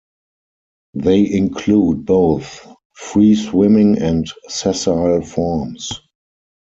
[0.95, 2.65] They include both
[2.95, 6.01] free-swimming and sessile forms.